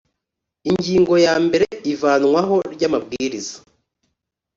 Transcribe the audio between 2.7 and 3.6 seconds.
ry amabwiriza